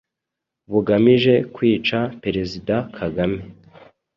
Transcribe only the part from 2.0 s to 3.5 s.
Perezida Kagame.